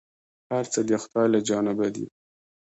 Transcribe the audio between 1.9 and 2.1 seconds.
دي،